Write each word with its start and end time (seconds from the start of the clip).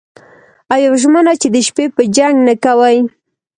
او 0.71 0.77
یوه 0.85 0.97
ژمنه 1.01 1.33
چې 1.41 1.47
د 1.55 1.57
شپې 1.67 1.85
به 1.95 2.03
جنګ 2.15 2.35
نه 2.47 2.53
کوئ 2.63 2.97